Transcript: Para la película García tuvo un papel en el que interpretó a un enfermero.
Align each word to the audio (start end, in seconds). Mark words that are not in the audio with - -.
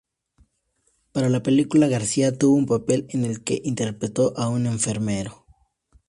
Para 1.11 1.29
la 1.29 1.43
película 1.43 1.87
García 1.87 2.35
tuvo 2.35 2.55
un 2.55 2.65
papel 2.65 3.05
en 3.11 3.23
el 3.23 3.43
que 3.43 3.61
interpretó 3.63 4.33
a 4.35 4.49
un 4.49 4.65
enfermero. 4.65 5.45